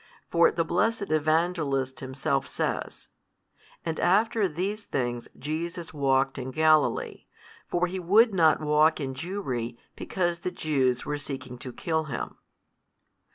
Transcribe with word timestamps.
For 0.31 0.49
the 0.49 0.65
blessed 0.65 1.11
Evangelist 1.11 1.99
himself 1.99 2.47
says, 2.47 3.07
And 3.85 3.99
after 3.99 4.47
these 4.47 4.83
things 4.83 5.27
Jesus 5.37 5.93
walked 5.93 6.39
in 6.39 6.49
Galilee, 6.49 7.27
for 7.67 7.85
He 7.85 7.99
would 7.99 8.33
not 8.33 8.59
walk 8.59 8.99
in 8.99 9.13
Jewry 9.13 9.77
because 9.95 10.39
the 10.39 10.49
Jews 10.49 11.05
were 11.05 11.19
seeking 11.19 11.59
to 11.59 11.71
kill 11.71 12.05
Him. 12.05 12.37